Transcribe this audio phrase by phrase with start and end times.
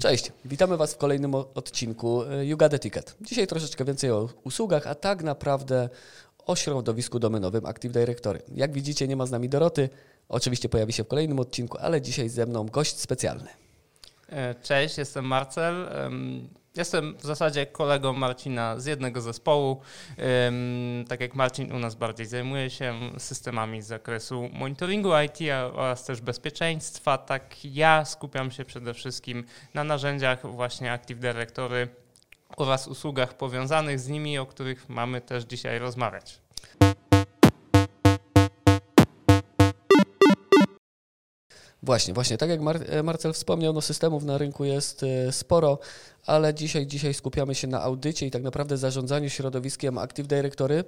[0.00, 3.16] Cześć, witamy Was w kolejnym odcinku y, You Got Ticket.
[3.20, 5.88] Dzisiaj troszeczkę więcej o usługach, a tak naprawdę
[6.46, 8.42] o środowisku domenowym Active Directory.
[8.54, 9.88] Jak widzicie, nie ma z nami Doroty.
[10.28, 13.48] Oczywiście pojawi się w kolejnym odcinku, ale dzisiaj ze mną gość specjalny.
[14.28, 15.88] E, cześć, jestem Marcel.
[16.76, 19.80] Jestem w zasadzie kolegą Marcina z jednego zespołu.
[21.08, 25.38] Tak jak Marcin u nas bardziej zajmuje się systemami z zakresu monitoringu IT
[25.72, 29.44] oraz też bezpieczeństwa, tak ja skupiam się przede wszystkim
[29.74, 31.88] na narzędziach właśnie Active Directory
[32.56, 36.40] oraz usługach powiązanych z nimi, o których mamy też dzisiaj rozmawiać.
[41.82, 42.38] Właśnie, właśnie.
[42.38, 45.78] Tak jak Mar e, Marcel wspomniał, no systemów na rynku jest e, sporo,
[46.26, 50.84] ale dzisiaj, dzisiaj skupiamy się na audycie i tak naprawdę zarządzaniu środowiskiem Active Directory,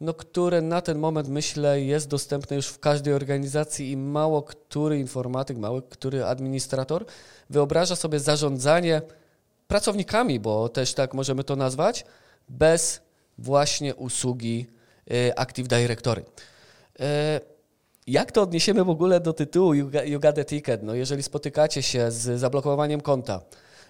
[0.00, 4.98] no, które na ten moment myślę jest dostępne już w każdej organizacji i mało który
[4.98, 7.04] informatyk, mało który administrator
[7.50, 9.02] wyobraża sobie zarządzanie
[9.68, 12.04] pracownikami, bo też tak możemy to nazwać,
[12.48, 13.00] bez
[13.38, 14.66] właśnie usługi
[15.10, 16.24] e, Active Directory.
[18.06, 20.82] Jak to odniesiemy w ogóle do tytułu You Got the Ticket?
[20.82, 23.40] No jeżeli spotykacie się z zablokowaniem konta,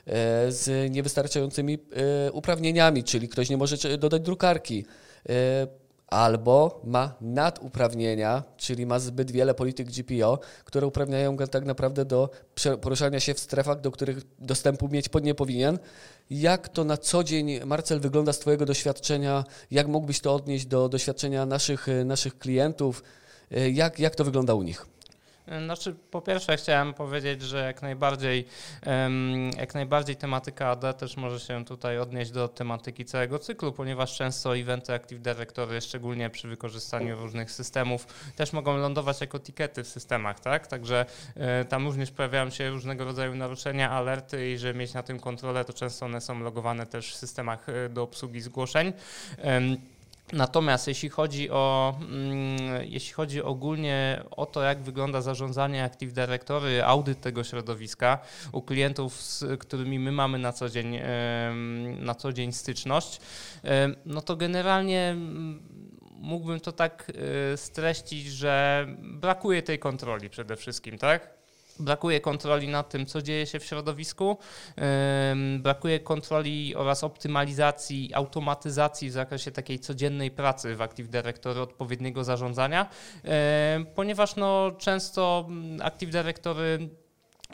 [0.06, 1.78] e, z niewystarczającymi
[2.27, 4.84] e, uprawnieniami, czyli ktoś nie może dodać drukarki,
[5.28, 5.66] e,
[6.06, 12.30] albo ma naduprawnienia, czyli ma zbyt wiele polityk GPO, które uprawniają go tak naprawdę do
[12.80, 15.78] poruszania się w strefach, do których dostępu mieć nie powinien.
[16.30, 19.44] Jak to na co dzień, Marcel, wygląda z Twojego doświadczenia?
[19.70, 23.02] Jak mógłbyś to odnieść do doświadczenia naszych, naszych klientów?
[23.53, 24.86] E, jak, jak to wygląda u nich?
[25.64, 28.44] Znaczy, po pierwsze chciałem powiedzieć, że jak najbardziej,
[29.59, 34.56] jak najbardziej tematyka AD też może się tutaj odnieść do tematyki całego cyklu, ponieważ często
[34.56, 40.41] eventy Active Directory, szczególnie przy wykorzystaniu różnych systemów, też mogą lądować jako tikety w systemach,
[40.41, 40.66] tak?
[40.66, 41.06] Także
[41.37, 45.64] e, tam również pojawiają się różnego rodzaju naruszenia, alerty i żeby mieć na tym kontrolę,
[45.64, 48.92] to często one są logowane też w systemach e, do obsługi zgłoszeń.
[50.33, 56.84] Natomiast jeśli chodzi o, mm, jeśli chodzi ogólnie o to, jak wygląda zarządzanie Active Directory,
[56.84, 58.19] audyt tego środowiska
[58.53, 60.99] u klientów, z którymi my mamy na co dzień,
[61.99, 63.21] na co dzień styczność,
[64.06, 65.16] no to generalnie
[66.22, 67.12] mógłbym to tak
[67.53, 71.41] e, streścić, że brakuje tej kontroli przede wszystkim, tak?
[71.78, 74.38] Brakuje kontroli nad tym, co dzieje się w środowisku,
[75.59, 82.87] brakuje kontroli oraz optymalizacji, automatyzacji w zakresie takiej codziennej pracy w Active Directory, odpowiedniego zarządzania,
[83.94, 85.49] ponieważ no, często
[85.82, 86.88] Active Directory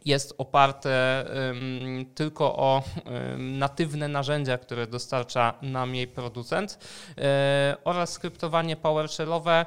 [0.05, 6.79] jest oparte um, tylko o um, natywne narzędzia, które dostarcza nam jej producent
[7.19, 9.67] e, oraz skryptowanie PowerShellowe.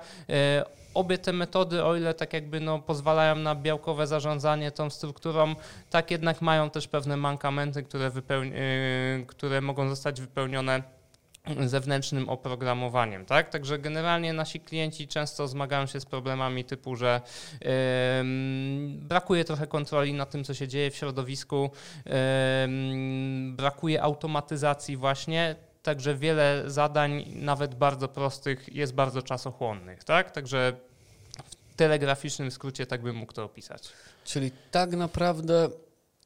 [0.94, 5.56] Obie te metody, o ile tak jakby no, pozwalają na białkowe zarządzanie tą strukturą,
[5.90, 8.54] tak jednak mają też pewne mankamenty, które, wypełni-
[9.18, 10.84] yy, które mogą zostać wypełnione
[11.66, 13.50] zewnętrznym oprogramowaniem, tak?
[13.50, 17.22] Także generalnie nasi klienci często zmagają się z problemami typu, że
[17.62, 17.70] yy,
[18.98, 21.72] brakuje trochę kontroli nad tym, co się dzieje w środowisku,
[22.06, 22.12] yy,
[23.56, 30.32] brakuje automatyzacji właśnie, Także wiele zadań, nawet bardzo prostych, jest bardzo czasochłonnych, tak?
[30.32, 30.74] Także
[31.46, 33.90] w telegraficznym skrócie tak bym mógł to opisać.
[34.24, 35.70] Czyli tak naprawdę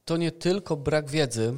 [0.06, 1.54] to nie tylko brak wiedzy,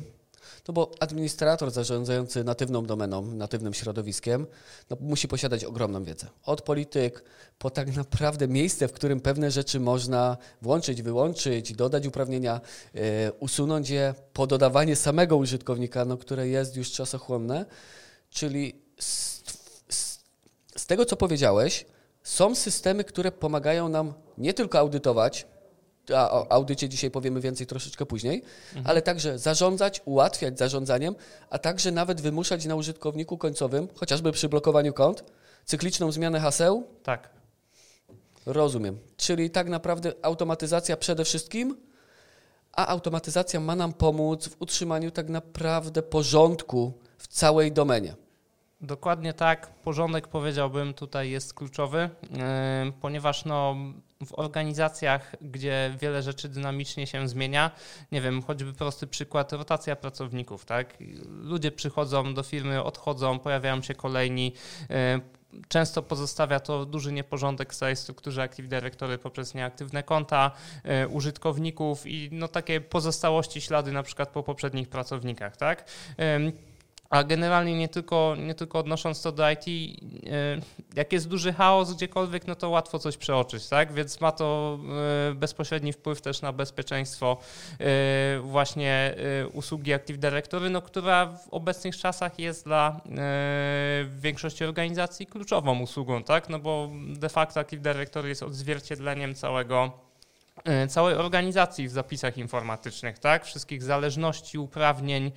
[0.68, 4.48] no bo administrator zarządzający natywną domeną, natywnym środowiskiem,
[4.90, 6.28] no musi posiadać ogromną wiedzę.
[6.46, 7.24] Od polityk
[7.60, 12.62] po tak naprawdę miejsce, w którym pewne rzeczy można włączyć, wyłączyć, dodać uprawnienia,
[12.94, 13.02] yy,
[13.40, 17.66] usunąć je, po dodawanie samego użytkownika, no, które jest już czasochłonne.
[18.30, 19.44] Czyli z,
[19.90, 20.20] z,
[20.76, 21.86] z tego, co powiedziałeś,
[22.24, 25.48] są systemy, które pomagają nam nie tylko audytować,
[26.14, 28.88] o audycie dzisiaj powiemy więcej troszeczkę później, mhm.
[28.88, 31.16] ale także zarządzać, ułatwiać zarządzaniem,
[31.50, 35.24] a także nawet wymuszać na użytkowniku końcowym, chociażby przy blokowaniu kont,
[35.66, 36.88] cykliczną zmianę haseł.
[37.04, 37.30] Tak.
[38.46, 39.00] Rozumiem.
[39.18, 41.78] Czyli tak naprawdę automatyzacja przede wszystkim,
[42.72, 48.16] a automatyzacja ma nam pomóc w utrzymaniu tak naprawdę porządku w całej domenie.
[48.82, 49.74] Dokładnie tak.
[49.74, 52.10] Porządek powiedziałbym tutaj jest kluczowy,
[53.02, 53.76] ponieważ no,
[54.26, 57.72] w organizacjach, gdzie wiele rzeczy dynamicznie się zmienia,
[58.12, 60.98] nie wiem, choćby prosty przykład, rotacja pracowników, tak?
[61.28, 64.54] Ludzie przychodzą do firmy, odchodzą, pojawiają się kolejni.
[65.68, 70.52] Często pozostawia to duży nieporządek w całej strukturze Active Directory poprzez nieaktywne konta
[71.10, 75.90] użytkowników i no takie pozostałości, ślady na przykład po poprzednich pracownikach, tak?
[77.10, 79.70] A generalnie nie tylko, nie tylko odnosząc to do IT, e,
[80.96, 83.94] jak jest duży chaos gdziekolwiek, no to łatwo coś przeoczyć, tak?
[83.94, 84.80] Więc ma to
[85.30, 87.38] e, bezpośredni wpływ też na bezpieczeństwo
[87.80, 89.16] e, właśnie
[89.54, 93.02] usługi Active Directory, no, która w obecnych czasach jest dla
[94.20, 96.50] większości organizacji kluczową usługą, tak?
[96.50, 96.90] No bo
[97.20, 100.07] de facto Active Directory jest odzwierciedleniem całego
[100.90, 103.46] całej organizacji w zapisach informatycznych, tak?
[103.46, 105.32] Wszystkich zależności, uprawnień,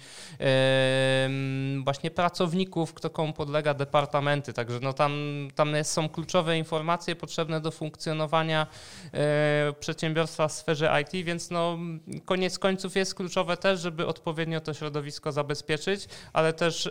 [1.85, 4.53] właśnie pracowników, kto komu podlega departamenty.
[4.53, 5.13] Także no tam,
[5.55, 8.67] tam są kluczowe informacje potrzebne do funkcjonowania
[9.13, 11.79] e, przedsiębiorstwa w sferze IT, więc no
[12.25, 16.91] koniec końców jest kluczowe też, żeby odpowiednio to środowisko zabezpieczyć, ale też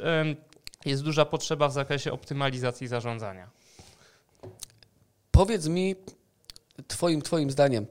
[0.86, 3.50] jest duża potrzeba w zakresie optymalizacji zarządzania.
[5.32, 5.96] Powiedz mi,
[6.88, 7.86] twoim, twoim zdaniem,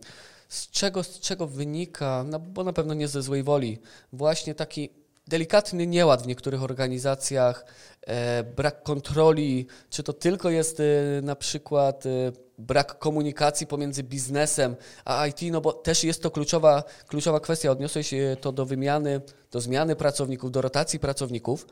[0.48, 3.78] z czego, z czego wynika, no bo na pewno nie ze złej woli,
[4.12, 4.90] właśnie taki
[5.28, 7.64] delikatny nieład w niektórych organizacjach,
[8.06, 10.84] e, brak kontroli, czy to tylko jest e,
[11.22, 12.10] na przykład e,
[12.58, 17.70] brak komunikacji pomiędzy biznesem a IT, no bo też jest to kluczowa, kluczowa kwestia.
[17.70, 21.66] Odniosłeś to do wymiany, do zmiany pracowników, do rotacji pracowników.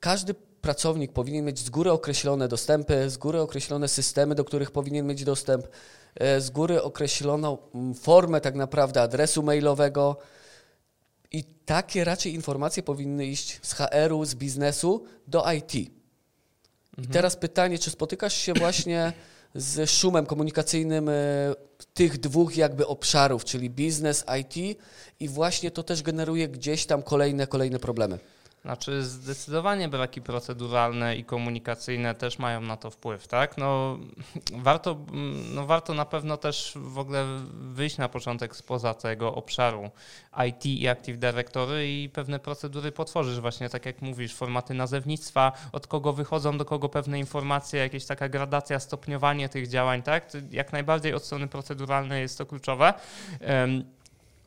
[0.00, 0.34] Każdy
[0.66, 5.24] pracownik powinien mieć z góry określone dostępy, z góry określone systemy, do których powinien mieć
[5.24, 5.66] dostęp,
[6.14, 10.16] e, z góry określoną mm, formę tak naprawdę adresu mailowego.
[11.32, 15.74] I takie raczej informacje powinny iść z HR-u, z biznesu do IT.
[15.74, 15.90] I
[16.98, 17.12] mhm.
[17.12, 19.12] teraz pytanie, czy spotykasz się właśnie
[19.54, 21.12] z szumem komunikacyjnym e,
[21.94, 24.78] tych dwóch jakby obszarów, czyli biznes, IT
[25.20, 28.18] i właśnie to też generuje gdzieś tam kolejne, kolejne problemy?
[28.66, 33.58] Znaczy zdecydowanie braki proceduralne i komunikacyjne też mają na to wpływ, tak?
[33.58, 33.98] No,
[34.52, 34.96] warto,
[35.54, 39.90] no warto na pewno też w ogóle wyjść na początek spoza tego obszaru
[40.48, 45.86] IT i Active Directory i pewne procedury potworzysz właśnie, tak jak mówisz, formaty nazewnictwa, od
[45.86, 50.32] kogo wychodzą, do kogo pewne informacje, jakieś taka gradacja, stopniowanie tych działań, tak?
[50.50, 52.94] Jak najbardziej od strony proceduralnej jest to kluczowe.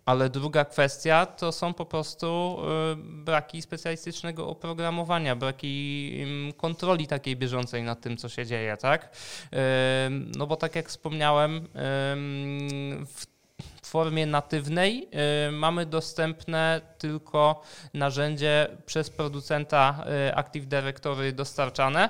[0.09, 2.57] Ale druga kwestia to są po prostu
[2.93, 6.11] y, braki specjalistycznego oprogramowania, braki
[6.57, 9.09] kontroli takiej bieżącej nad tym, co się dzieje, tak?
[10.37, 11.67] No bo tak jak wspomniałem,
[13.81, 15.09] w formie natywnej
[15.51, 17.61] mamy dostępne tylko
[17.93, 22.09] narzędzie przez producenta y, Active Directory dostarczane,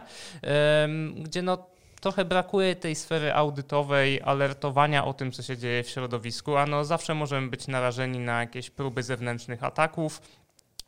[1.15, 1.69] gdzie no
[1.99, 6.85] trochę brakuje tej sfery audytowej, alertowania o tym, co się dzieje w środowisku, a no
[6.85, 10.21] zawsze możemy być narażeni na jakieś próby zewnętrznych ataków,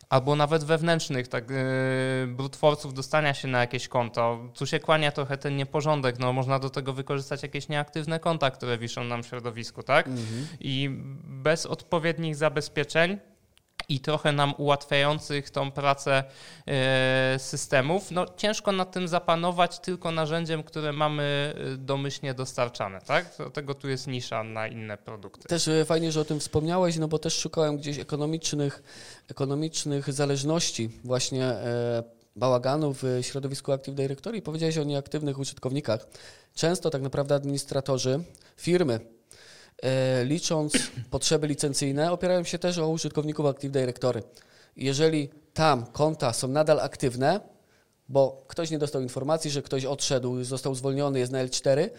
[0.09, 1.55] albo nawet wewnętrznych, tak, yy,
[2.27, 4.39] brutworców dostania się na jakieś konto.
[4.57, 8.77] Tu się kłania trochę ten nieporządek, no można do tego wykorzystać jakieś nieaktywne konta, które
[8.77, 10.07] wiszą nam w środowisku, tak?
[10.07, 10.47] Mhm.
[10.59, 10.89] I
[11.23, 13.17] bez odpowiednich zabezpieczeń
[13.91, 16.23] i trochę nam ułatwiających tą pracę
[16.67, 18.11] e, systemów.
[18.11, 23.01] No, ciężko nad tym zapanować tylko narzędziem, które mamy e, domyślnie dostarczane.
[23.01, 23.33] Tak?
[23.37, 25.47] Dlatego tu jest nisza na inne produkty.
[25.47, 28.83] Też e, fajnie, że o tym wspomniałeś, no bo też szukałem gdzieś ekonomicznych,
[29.29, 31.53] ekonomicznych zależności właśnie
[32.35, 36.07] bałaganu w środowisku Active Directory powiedziałeś o nieaktywnych użytkownikach.
[36.55, 38.19] Często tak naprawdę administratorzy,
[38.57, 38.99] firmy
[40.25, 40.73] licząc
[41.09, 44.23] potrzeby licencyjne, opierają się też o użytkowników Active Directory.
[44.75, 47.39] Jeżeli tam konta są nadal aktywne,
[48.09, 51.89] bo ktoś nie dostał informacji, że ktoś odszedł, został zwolniony, jest na L4,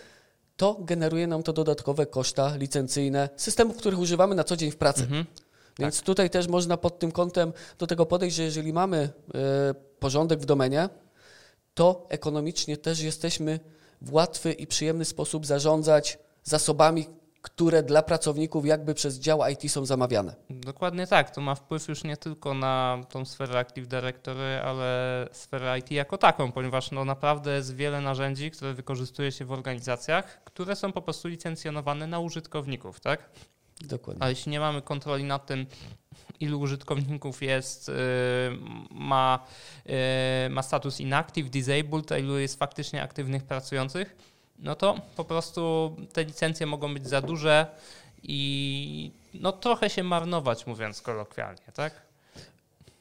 [0.56, 5.02] to generuje nam to dodatkowe koszta licencyjne systemów, których używamy na co dzień w pracy.
[5.02, 5.26] Mhm.
[5.78, 6.06] Więc tak.
[6.06, 9.30] tutaj też można pod tym kątem do tego podejść, że jeżeli mamy y,
[9.98, 10.88] porządek w domenie,
[11.74, 13.60] to ekonomicznie też jesteśmy
[14.02, 17.06] w łatwy i przyjemny sposób zarządzać zasobami,
[17.42, 20.34] które dla pracowników jakby przez dział IT są zamawiane.
[20.50, 21.30] Dokładnie tak.
[21.30, 26.18] To ma wpływ już nie tylko na tą sferę Active Directory, ale sferę IT jako
[26.18, 31.02] taką, ponieważ no naprawdę jest wiele narzędzi, które wykorzystuje się w organizacjach, które są po
[31.02, 33.30] prostu licencjonowane na użytkowników, tak?
[33.80, 34.22] Dokładnie.
[34.22, 35.66] A jeśli nie mamy kontroli nad tym,
[36.40, 37.92] ilu użytkowników jest, y,
[38.90, 39.46] ma,
[40.46, 44.16] y, ma status inactive, disabled, a ilu jest faktycznie aktywnych pracujących,
[44.62, 47.66] no to po prostu te licencje mogą być za duże
[48.22, 51.92] i no trochę się marnować, mówiąc kolokwialnie, tak?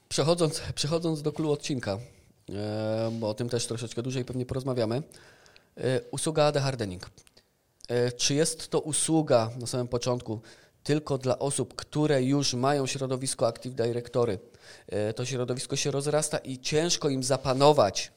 [0.10, 1.98] Przechodząc, przechodząc do klubu odcinka,
[2.50, 5.03] e, bo o tym też troszeczkę dłużej pewnie porozmawiamy.
[5.77, 7.10] E, usługa AD Hardening.
[7.88, 10.41] E, czy jest to usługa na samym początku
[10.84, 14.39] tylko dla osób, które już mają środowisko Active Directory?
[15.15, 18.12] To środowisko się rozrasta i ciężko im zapanować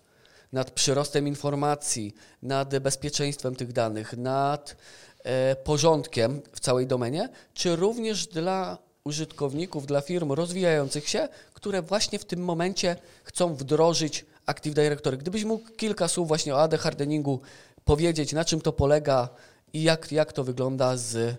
[0.55, 4.77] nad przyrostem informacji, nad bezpieczeństwem tych danych, nad
[5.25, 12.19] e, porządkiem w całej domenie, czy również dla użytkowników, dla firm rozwijających się, które właśnie
[12.19, 15.17] w tym momencie chcą wdrożyć Active Directory.
[15.17, 17.41] Gdybyś mógł kilka słów właśnie o AD hardeningu
[17.85, 19.29] powiedzieć, na czym to polega
[19.73, 21.37] i jak, jak to wygląda z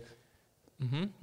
[0.82, 1.14] mhm.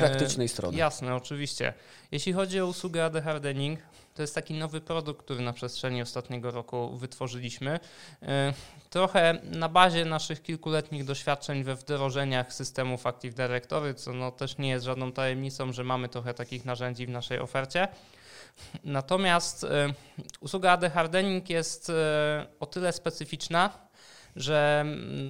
[0.00, 0.78] praktycznej strony.
[0.78, 1.74] Jasne, oczywiście.
[2.12, 3.80] Jeśli chodzi o usługę AD hardening,
[4.14, 7.80] to jest taki nowy produkt, który na przestrzeni ostatniego roku wytworzyliśmy.
[8.22, 8.52] E,
[8.90, 14.68] trochę na bazie naszych kilkuletnich doświadczeń we wdrożeniach systemów Active Directory, co no też nie
[14.68, 17.88] jest żadną tajemnicą, że mamy trochę takich narzędzi w naszej ofercie.
[18.84, 19.94] Natomiast e,
[20.40, 23.70] usługa AD Hardening jest e, o tyle specyficzna,
[24.36, 24.84] że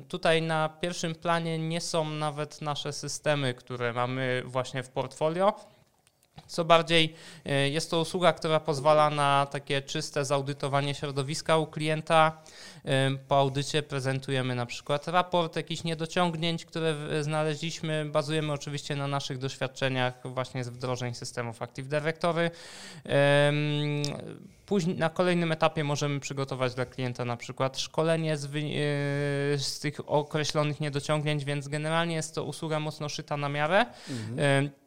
[0.08, 5.54] tutaj na pierwszym planie nie są nawet nasze systemy, które mamy właśnie w portfolio,
[6.46, 7.14] co bardziej
[7.44, 12.42] e, jest to usługa, która pozwala na takie czyste zaudytowanie środowiska u klienta.
[13.28, 18.04] Po audycie prezentujemy na przykład raport jakichś niedociągnięć, które znaleźliśmy.
[18.04, 22.50] Bazujemy oczywiście na naszych doświadczeniach właśnie z wdrożeń systemów Active Directory.
[24.66, 28.48] Później na kolejnym etapie możemy przygotować dla klienta na przykład szkolenie z, e,
[29.58, 33.86] z tych określonych niedociągnięć, więc generalnie jest to usługa mocno szyta na miarę.
[34.10, 34.83] Mhm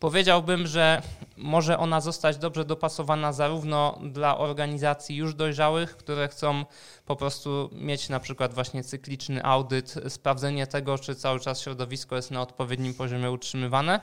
[0.00, 1.02] Powiedziałbym, że
[1.36, 6.64] może ona zostać dobrze dopasowana zarówno dla organizacji już dojrzałych, które chcą
[7.06, 12.30] po prostu mieć na przykład właśnie cykliczny audyt, sprawdzenie tego, czy cały czas środowisko jest
[12.30, 14.00] na odpowiednim poziomie utrzymywane,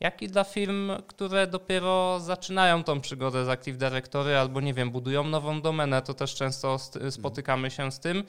[0.00, 4.90] jak i dla firm, które dopiero zaczynają tą przygodę z Active Directory albo nie wiem,
[4.90, 6.76] budują nową domenę, to też często
[7.10, 8.24] spotykamy się z tym.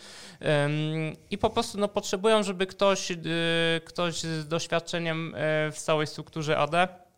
[1.32, 3.16] I po prostu no, potrzebują, żeby ktoś, y,
[3.86, 7.09] ktoś z doświadczeniem e, w całej strukturze AD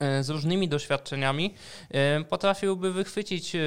[0.00, 1.54] z różnymi doświadczeniami
[1.90, 3.60] e, potrafiłby wychwycić e,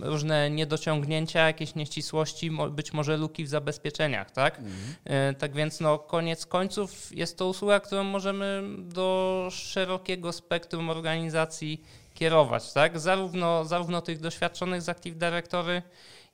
[0.00, 4.58] różne niedociągnięcia, jakieś nieścisłości, być może luki w zabezpieczeniach, tak?
[4.58, 5.34] Mhm.
[5.34, 12.72] Tak więc no, koniec końców jest to usługa, którą możemy do szerokiego spektrum organizacji kierować,
[12.72, 13.00] tak?
[13.00, 15.82] Zarówno, zarówno tych doświadczonych z Active Directory,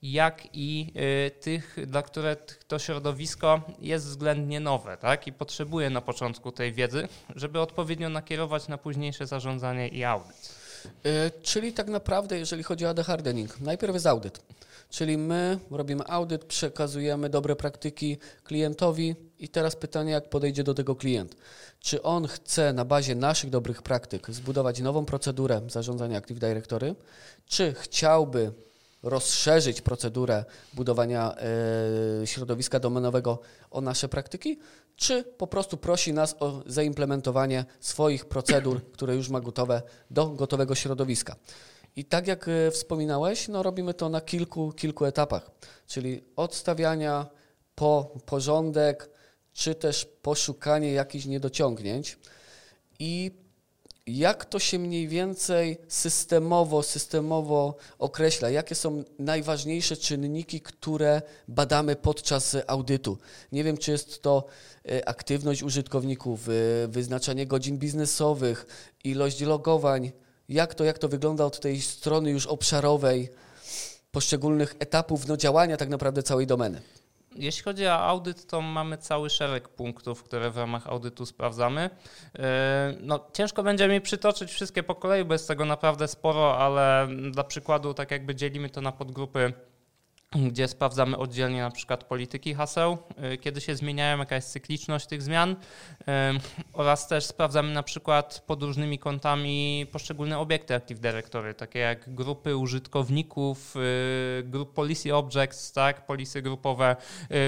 [0.02, 0.92] jak i
[1.26, 5.26] y, tych, dla których to środowisko jest względnie nowe tak?
[5.26, 10.54] i potrzebuje na początku tej wiedzy, żeby odpowiednio nakierować na późniejsze zarządzanie i audyt.
[11.06, 14.40] Y, czyli tak naprawdę, jeżeli chodzi o AD hardening, najpierw jest audyt.
[14.90, 20.96] Czyli my robimy audyt, przekazujemy dobre praktyki klientowi i teraz pytanie, jak podejdzie do tego
[20.96, 21.36] klient.
[21.80, 26.94] Czy on chce na bazie naszych dobrych praktyk zbudować nową procedurę zarządzania Active Directory,
[27.46, 28.52] czy chciałby
[29.02, 30.44] rozszerzyć procedurę
[30.74, 31.36] budowania
[32.22, 33.38] e, środowiska domenowego
[33.70, 34.58] o nasze praktyki,
[34.96, 40.74] czy po prostu prosi nas o zaimplementowanie swoich procedur, które już ma gotowe do gotowego
[40.74, 41.36] środowiska.
[41.96, 45.50] I tak jak e, wspominałeś, no robimy to na kilku, kilku etapach,
[45.86, 47.26] czyli od stawiania
[47.74, 49.10] po porządek,
[49.52, 52.18] czy też poszukanie jakichś niedociągnięć
[52.98, 53.41] i
[54.06, 58.50] jak to się mniej więcej systemowo, systemowo określa?
[58.50, 63.18] Jakie są najważniejsze czynniki, które badamy podczas audytu?
[63.52, 64.44] Nie wiem, czy jest to
[64.88, 66.52] e, aktywność użytkowników, e,
[66.88, 68.66] wyznaczanie godzin biznesowych,
[69.04, 70.12] ilość logowań.
[70.48, 73.28] Jak to, jak to wygląda od tej strony już obszarowej
[74.10, 76.80] poszczególnych etapów no, działania tak naprawdę całej domeny?
[77.36, 81.90] Jeśli chodzi o audyt, to mamy cały szereg punktów, które w ramach audytu sprawdzamy.
[82.38, 87.08] E, no, ciężko będzie mi przytoczyć wszystkie po kolei, bo jest tego naprawdę sporo, ale
[87.30, 89.52] dla przykładu, tak jakby dzielimy to na podgrupy
[90.34, 92.98] gdzie sprawdzamy oddzielnie na przykład polityki haseł,
[93.34, 96.04] y, kiedy się zmieniają, jaka jest cykliczność tych zmian y,
[96.72, 102.56] oraz też sprawdzamy na przykład pod różnymi kątami poszczególne obiekty Active Directory, takie jak grupy
[102.56, 106.96] użytkowników, y, grup policy objects, tak, polisy grupowe,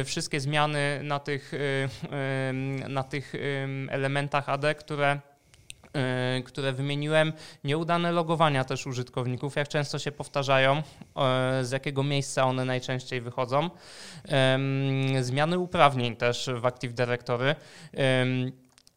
[0.04, 1.52] wszystkie zmiany na tych,
[2.88, 3.32] na tych
[3.88, 5.20] elementach AD, które
[6.44, 7.32] które wymieniłem,
[7.64, 10.82] nieudane logowania też użytkowników, jak często się powtarzają,
[11.62, 13.70] z jakiego miejsca one najczęściej wychodzą,
[15.20, 17.54] zmiany uprawnień też w Active Directory.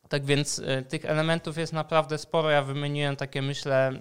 [0.10, 2.50] Tak więc y, tych elementów jest naprawdę sporo.
[2.50, 3.92] Ja wymieniłem takie, myślę,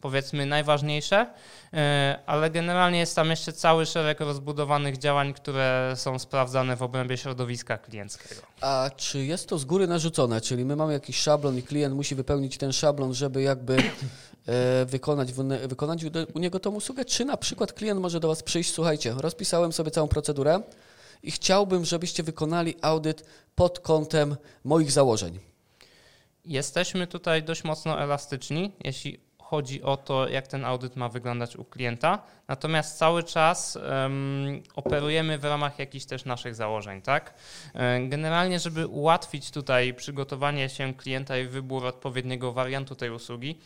[0.00, 1.26] powiedzmy najważniejsze,
[1.72, 7.16] e, ale generalnie jest tam jeszcze cały szereg rozbudowanych działań, które są sprawdzane w obrębie
[7.16, 8.40] środowiska klienckiego.
[8.60, 12.14] A czy jest to z góry narzucone, czyli my mamy jakiś szablon i klient musi
[12.14, 13.76] wypełnić ten szablon, żeby jakby
[14.46, 15.32] e, wykonać,
[15.68, 19.72] wykonać u niego tą usługę, czy na przykład klient może do Was przyjść, słuchajcie, rozpisałem
[19.72, 20.62] sobie całą procedurę
[21.22, 23.24] i chciałbym, żebyście wykonali audyt
[23.54, 25.38] pod kątem moich założeń.
[26.44, 31.64] Jesteśmy tutaj dość mocno elastyczni, jeśli chodzi o to, jak ten audyt ma wyglądać u
[31.64, 37.34] klienta, natomiast cały czas um, operujemy w ramach jakichś też naszych założeń, tak?
[37.74, 43.58] E, generalnie, żeby ułatwić tutaj przygotowanie się klienta i wybór odpowiedniego wariantu tej usługi,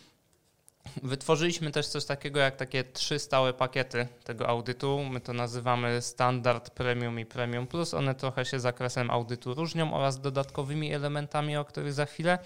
[1.02, 5.04] Wytworzyliśmy też coś takiego jak takie trzy stałe pakiety tego audytu.
[5.10, 7.94] My to nazywamy standard, premium i premium plus.
[7.94, 12.38] One trochę się zakresem audytu różnią oraz dodatkowymi elementami, o których za chwilę,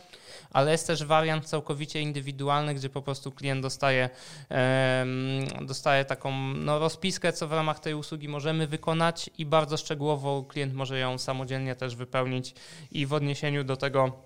[0.52, 4.10] ale jest też wariant całkowicie indywidualny, gdzie po prostu klient dostaje,
[5.62, 10.74] dostaje taką no, rozpiskę, co w ramach tej usługi możemy wykonać i bardzo szczegółowo klient
[10.74, 12.54] może ją samodzielnie też wypełnić
[12.90, 14.25] i w odniesieniu do tego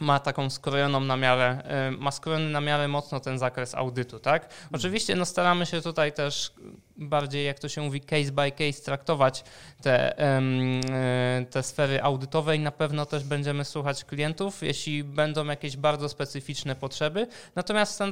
[0.00, 4.48] ma taką skrojoną na miarę, y, ma skrojony na miarę mocno ten zakres audytu, tak?
[4.72, 6.52] Oczywiście no staramy się tutaj też
[6.96, 9.44] bardziej, jak to się mówi, case by case traktować
[9.82, 15.76] te, e, te sfery audytowe i na pewno też będziemy słuchać klientów, jeśli będą jakieś
[15.76, 17.26] bardzo specyficzne potrzeby.
[17.54, 18.02] Natomiast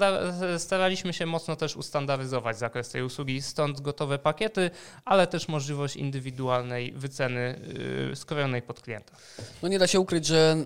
[0.59, 4.71] staraliśmy się mocno też ustandaryzować zakres tej usługi, stąd gotowe pakiety,
[5.05, 7.61] ale też możliwość indywidualnej wyceny
[8.13, 9.13] y, skrojonej pod klienta.
[9.63, 10.57] No nie da się ukryć, że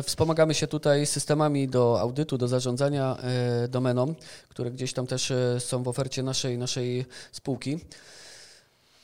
[0.00, 3.16] y, wspomagamy się tutaj systemami do audytu, do zarządzania
[3.64, 4.14] y, domeną,
[4.48, 7.78] które gdzieś tam też są w ofercie naszej, naszej spółki.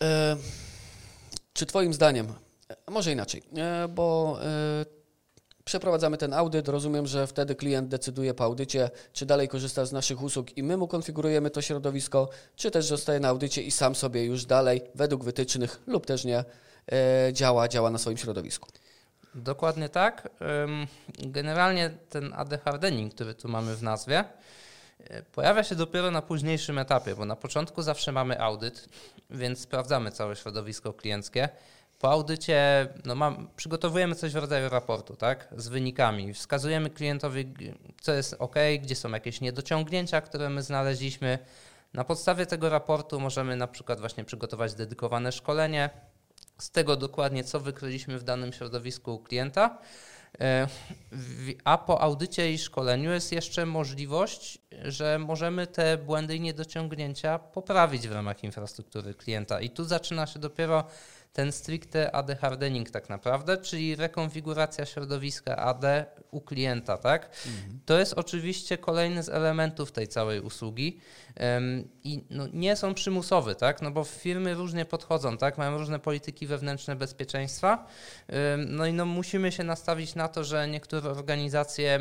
[0.02, 0.37] E,
[1.52, 2.26] czy Twoim zdaniem,
[2.90, 4.85] może inaczej, e, bo e,
[5.64, 10.23] przeprowadzamy ten audyt, rozumiem, że wtedy klient decyduje po audycie, czy dalej korzysta z naszych
[10.23, 14.25] usług i my mu konfigurujemy to środowisko, czy też zostaje na audycie i sam sobie
[14.25, 16.44] już dalej, według wytycznych lub też nie,
[17.32, 18.68] działa, działa na swoim środowisku.
[19.35, 20.29] Dokładnie tak.
[21.19, 24.25] Generalnie ten AD hardening, który tu mamy w nazwie,
[25.33, 28.89] pojawia się dopiero na późniejszym etapie, bo na początku zawsze mamy audyt,
[29.31, 31.49] więc sprawdzamy całe środowisko klienckie.
[32.01, 36.35] Po audycie no mam, przygotowujemy coś w rodzaju raportu, tak, z wynikami.
[36.35, 37.55] Wskazujemy klientowi,
[38.01, 41.39] co jest ok, gdzie są jakieś niedociągnięcia, które my znaleźliśmy.
[41.95, 45.91] Na podstawie tego raportu możemy na przykład właśnie przygotować dedykowane szkolenie
[46.62, 49.78] z tego dokładnie, co wykryliśmy w danym środowisku klienta
[50.40, 50.69] E,
[51.64, 58.09] a po audycie i szkoleniu jest jeszcze możliwość, że możemy te błędy i niedociągnięcia poprawić
[58.09, 59.61] w ramach infrastruktury klienta.
[59.61, 60.85] I tu zaczyna się dopiero
[61.33, 65.85] ten stricte AD hardening tak naprawdę, czyli rekonfiguracja środowiska AD
[66.31, 67.31] u klienta, tak?
[67.47, 67.81] Mhm.
[67.87, 71.01] To jest oczywiście kolejny z elementów tej całej usługi
[71.41, 73.83] um, i no, nie są przymusowe, tak?
[73.83, 75.59] No bo firmy różnie podchodzą, tak?
[75.59, 77.87] Mają różne polityki wewnętrzne bezpieczeństwa.
[78.28, 81.99] Um, no i no, musimy się nastawić na to, że niektóre organizacje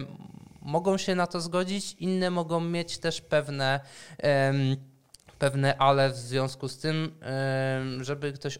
[0.61, 3.79] mogą się na to zgodzić, inne mogą mieć też pewne
[4.23, 4.90] um,
[5.41, 7.15] pewne ale w związku z tym,
[8.01, 8.59] żeby ktoś e,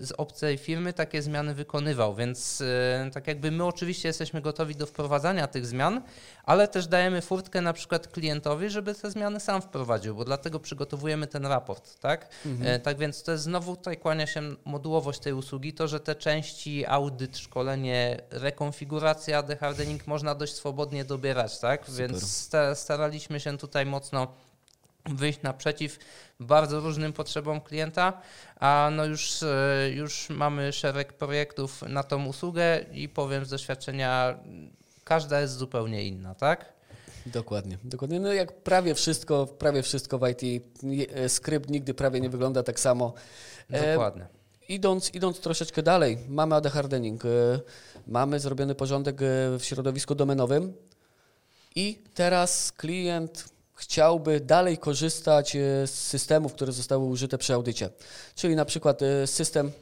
[0.00, 2.14] z obcej firmy takie zmiany wykonywał.
[2.14, 6.02] Więc e, tak jakby my oczywiście jesteśmy gotowi do wprowadzania tych zmian,
[6.44, 11.26] ale też dajemy furtkę na przykład klientowi, żeby te zmiany sam wprowadził, bo dlatego przygotowujemy
[11.26, 12.28] ten raport, tak?
[12.46, 12.70] Mhm.
[12.70, 16.14] E, tak więc to jest znowu tutaj kłania się modułowość tej usługi, to, że te
[16.14, 21.86] części audyt, szkolenie, rekonfiguracja, dehardening można dość swobodnie dobierać, tak?
[21.86, 21.96] Super.
[21.96, 24.28] Więc staraliśmy się tutaj mocno
[25.08, 25.98] wyjść naprzeciw
[26.40, 28.20] bardzo różnym potrzebom klienta,
[28.56, 34.38] a no już, e, już mamy szereg projektów na tą usługę i powiem z doświadczenia,
[35.04, 36.80] każda jest zupełnie inna, tak?
[37.26, 38.20] Dokładnie, dokładnie.
[38.20, 40.62] No jak prawie wszystko, prawie wszystko w IT,
[41.14, 43.14] e, skrypt nigdy prawie nie wygląda tak samo.
[43.70, 44.22] E, dokładnie.
[44.22, 44.28] E,
[44.68, 47.28] idąc, idąc troszeczkę dalej, mamy AD hardening, e,
[48.06, 49.16] mamy zrobiony porządek
[49.58, 50.74] w środowisku domenowym
[51.74, 53.44] i teraz klient
[53.80, 57.90] chciałby dalej korzystać e, z systemów, które zostały użyte przy audycie.
[58.34, 59.72] Czyli na przykład e, system,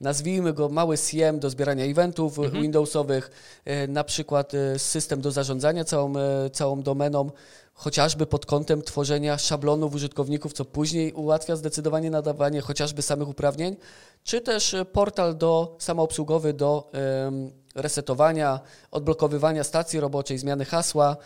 [0.00, 2.62] nazwijmy go mały CM do zbierania eventów mhm.
[2.62, 3.30] Windowsowych,
[3.64, 6.12] e, na przykład system do zarządzania całą,
[6.52, 7.30] całą domeną,
[7.74, 13.76] chociażby pod kątem tworzenia szablonów użytkowników, co później ułatwia zdecydowanie nadawanie chociażby samych uprawnień,
[14.24, 16.90] czy też portal do samoobsługowy do
[17.74, 21.16] resetowania, odblokowywania stacji roboczej, zmiany hasła,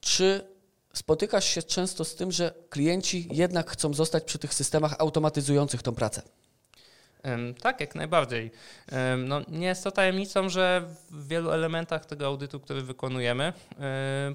[0.00, 0.53] czy
[0.94, 5.94] spotykasz się często z tym, że klienci jednak chcą zostać przy tych systemach automatyzujących tą
[5.94, 6.22] pracę.
[7.60, 8.50] Tak, jak najbardziej.
[9.18, 13.52] No, nie jest to tajemnicą, że w wielu elementach tego audytu, który wykonujemy,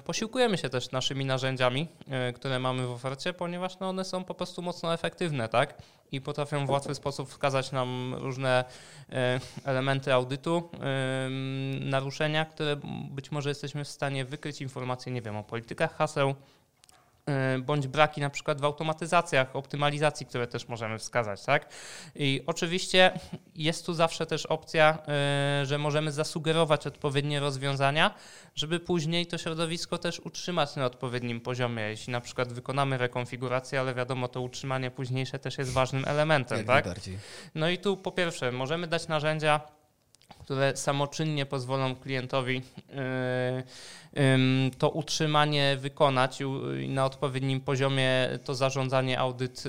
[0.04, 4.34] posiłkujemy się też naszymi narzędziami, e, które mamy w ofercie, ponieważ no, one są po
[4.34, 5.74] prostu mocno efektywne, tak?
[6.12, 8.64] I potrafią w łatwy sposób wskazać nam różne
[9.12, 10.70] e, elementy audytu,
[11.80, 12.76] naruszenia, które
[13.10, 16.34] być może jesteśmy w stanie wykryć informacje, nie wiem, o politykach haseł,
[17.60, 21.68] bądź braki na przykład w automatyzacjach, optymalizacji, które też możemy wskazać, tak?
[22.14, 23.20] I oczywiście
[23.54, 24.98] jest tu zawsze też opcja,
[25.62, 28.14] że możemy zasugerować odpowiednie rozwiązania,
[28.54, 31.82] żeby później to środowisko też utrzymać na odpowiednim poziomie.
[31.82, 36.66] Jeśli na przykład wykonamy rekonfigurację, ale wiadomo, to utrzymanie późniejsze też jest ważnym elementem, Jak
[36.66, 36.84] tak?
[37.54, 39.60] No i tu po pierwsze możemy dać narzędzia,
[40.50, 42.62] które samoczynnie pozwolą klientowi
[44.14, 46.42] yy, to utrzymanie wykonać
[46.82, 49.64] i na odpowiednim poziomie to zarządzanie audyt,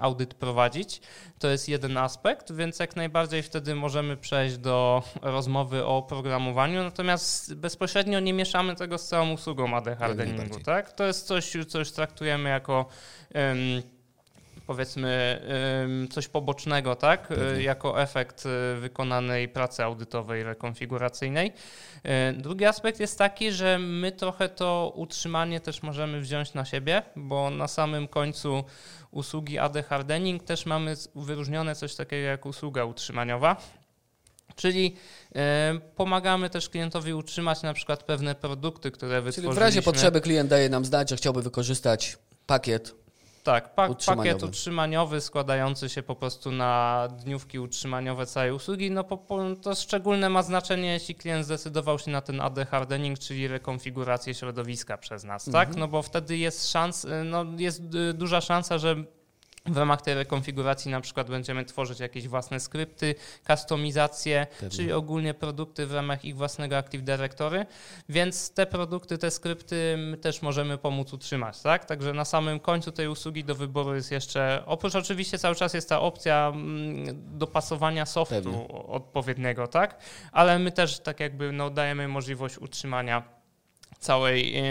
[0.00, 1.00] audyt prowadzić.
[1.38, 7.54] To jest jeden aspekt, więc jak najbardziej wtedy możemy przejść do rozmowy o programowaniu, natomiast
[7.54, 10.60] bezpośrednio nie mieszamy tego z całą usługą AD hardeningu.
[10.60, 10.92] Tak?
[10.92, 12.86] To jest coś, co już traktujemy jako
[14.66, 15.40] powiedzmy
[16.10, 17.28] coś pobocznego, tak?
[17.28, 17.62] Pewnie.
[17.62, 21.52] Jako efekt y, wykonanej pracy audytowej, rekonfiguracyjnej.
[22.30, 27.02] Y, drugi aspekt jest taki, że my trochę to utrzymanie też możemy wziąć na siebie,
[27.16, 28.64] bo na samym końcu
[29.10, 33.56] usługi AD Hardening też mamy wyróżnione coś takiego jak usługa utrzymaniowa.
[34.56, 34.96] Czyli
[35.30, 39.42] y, pomagamy też klientowi utrzymać na przykład pewne produkty, które wytworzyliśmy.
[39.42, 43.05] Czyli w razie potrzeby klient daje nam znać, że chciałby wykorzystać pakiet
[43.46, 44.28] tak, pa utrzymaniowy.
[44.28, 49.26] pakiet utrzymaniowy składający się po prostu na dniówki utrzymaniowe całej usługi, no po,
[49.62, 54.98] to szczególne ma znaczenie, jeśli klient zdecydował się na ten AD hardening, czyli rekonfigurację środowiska
[54.98, 55.54] przez nas, tak?
[55.54, 55.68] mhm.
[55.68, 55.76] tak?
[55.76, 58.96] No bo wtedy jest szans, no jest y, duża szansa, że
[59.68, 63.14] w ramach tej rekonfiguracji na przykład będziemy tworzyć jakieś własne skrypty,
[63.46, 67.66] kustomizacje, czyli ogólnie produkty w ramach ich własnego Active Directory,
[68.08, 71.84] więc te produkty, te skrypty my też możemy pomóc utrzymać, tak?
[71.84, 75.88] Także na samym końcu tej usługi do wyboru jest jeszcze, oprócz oczywiście cały czas jest
[75.88, 76.52] ta opcja
[77.14, 78.68] dopasowania softu Pewnie.
[78.88, 79.98] odpowiedniego, tak?
[80.32, 83.22] Ale my też tak jakby no, dajemy możliwość utrzymania
[83.98, 84.62] całej,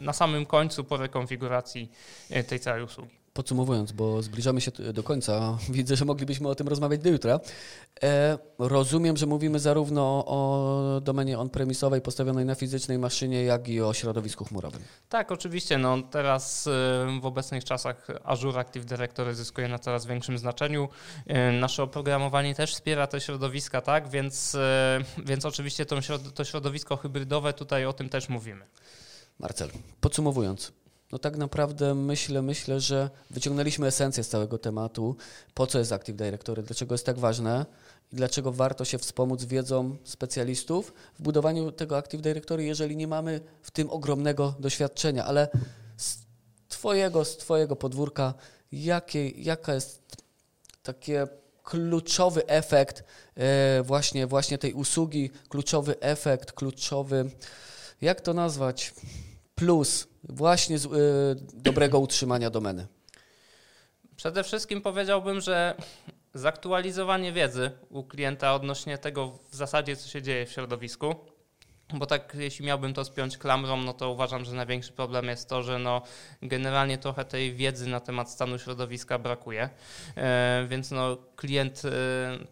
[0.00, 1.90] na samym końcu po rekonfiguracji
[2.30, 3.17] e, tej całej usługi.
[3.38, 7.40] Podsumowując, bo zbliżamy się do końca, widzę, że moglibyśmy o tym rozmawiać do jutra.
[8.02, 13.94] E, rozumiem, że mówimy zarówno o domenie on-premisowej postawionej na fizycznej maszynie, jak i o
[13.94, 14.82] środowisku chmurowym.
[15.08, 15.78] Tak, oczywiście.
[15.78, 16.68] No, teraz
[17.20, 20.88] w obecnych czasach Azure Active Directory zyskuje na coraz większym znaczeniu.
[21.60, 24.08] Nasze oprogramowanie też wspiera te środowiska, tak?
[24.08, 25.86] Więc, e, więc oczywiście
[26.34, 28.66] to środowisko hybrydowe, tutaj o tym też mówimy.
[29.38, 29.68] Marcel,
[30.00, 30.72] podsumowując,
[31.12, 35.16] no tak naprawdę myślę, myślę, że wyciągnęliśmy esencję z całego tematu,
[35.54, 37.66] po co jest Active Directory, dlaczego jest tak ważne?
[38.12, 43.40] I dlaczego warto się wspomóc wiedzą specjalistów w budowaniu tego Active Directory, jeżeli nie mamy
[43.62, 45.48] w tym ogromnego doświadczenia, ale
[45.96, 46.18] z
[46.68, 48.34] twojego, z twojego podwórka,
[48.72, 50.16] jakie, jaka jest
[50.82, 51.26] takie
[51.62, 57.30] kluczowy efekt e, właśnie, właśnie tej usługi, kluczowy efekt, kluczowy,
[58.00, 58.94] jak to nazwać,
[59.58, 60.88] plus właśnie z, y,
[61.54, 62.86] dobrego utrzymania domeny?
[64.16, 65.74] Przede wszystkim powiedziałbym, że
[66.34, 71.14] zaktualizowanie wiedzy u klienta odnośnie tego w zasadzie, co się dzieje w środowisku,
[71.94, 75.62] bo tak, jeśli miałbym to spiąć klamrą, no to uważam, że największy problem jest to,
[75.62, 76.02] że no,
[76.42, 79.70] generalnie trochę tej wiedzy na temat stanu środowiska brakuje,
[80.16, 81.90] e, więc no, klient e,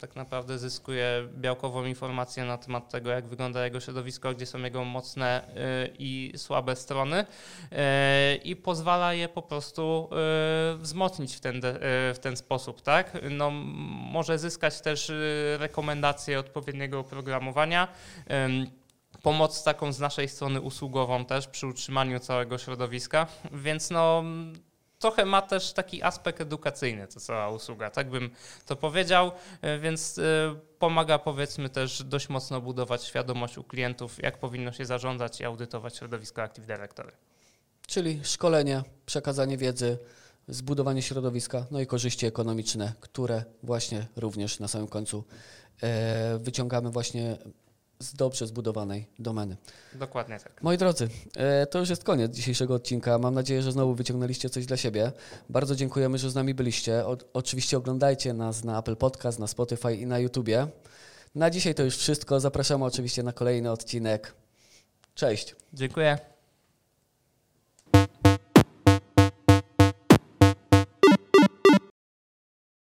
[0.01, 4.85] tak naprawdę zyskuje białkową informację na temat tego, jak wygląda jego środowisko, gdzie są jego
[4.85, 7.27] mocne e, i słabe strony
[8.45, 10.11] i pozwala je po prostu
[10.77, 11.61] wzmocnić w ten,
[12.15, 13.19] w ten sposób, tak?
[13.31, 13.51] No,
[14.11, 15.13] może zyskać też
[15.59, 17.89] rekomendacje odpowiedniego oprogramowania,
[19.27, 24.25] pomoc taką z naszej strony usługową też przy utrzymaniu całego środowiska, więc no
[24.99, 28.31] trochę ma też taki aspekt edukacyjny to cała usługa, tak bym
[28.67, 30.23] to powiedział, e, więc e,
[30.79, 35.97] pomaga powiedzmy też dość mocno budować świadomość u klientów, jak powinno się zarządzać i audytować
[35.97, 37.13] środowisko Active Directory.
[37.87, 39.99] Czyli szkolenie, przekazanie wiedzy,
[40.49, 45.25] zbudowanie środowiska, no i korzyści ekonomiczne, które właśnie również na samym końcu
[45.83, 47.39] e, wyciągamy właśnie
[47.99, 49.57] z dobrze zbudowanej domeny.
[49.95, 50.63] Dokładnie tak.
[50.63, 53.19] Moi drodzy, e, to już jest koniec dzisiejszego odcinka.
[53.19, 55.13] Mam nadzieję, że znowu wyciągnęliście coś dla siebie.
[55.51, 57.07] Bardzo dziękujemy, że z nami byliście.
[57.07, 60.67] O, oczywiście oglądajcie nas na Apple Podcast, na Spotify i na YouTubie.
[61.35, 62.41] Na dzisiaj to już wszystko.
[62.41, 64.35] Zapraszamy oczywiście na kolejny odcinek.
[65.15, 65.55] Cześć.
[65.73, 66.36] Dziękuję.